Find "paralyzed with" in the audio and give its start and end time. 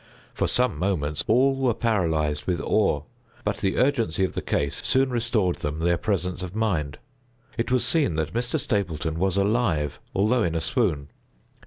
1.75-2.59